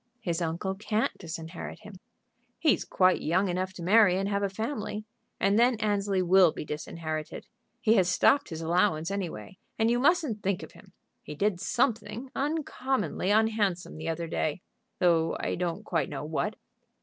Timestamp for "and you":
9.77-9.99